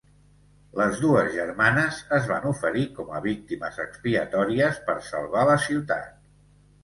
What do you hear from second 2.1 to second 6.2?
es van oferir com a víctimes expiatòries per salvar la ciutat.